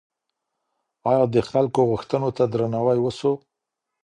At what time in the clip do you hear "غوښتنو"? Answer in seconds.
1.91-2.29